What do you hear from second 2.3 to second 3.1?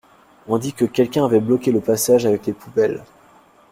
les poubelles.